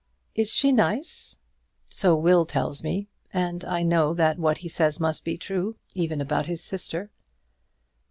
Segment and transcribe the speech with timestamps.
[0.33, 1.37] "Is she nice?"
[1.87, 6.19] "So Will tells me; and I know that what he says must be true, even
[6.19, 7.11] about his sister."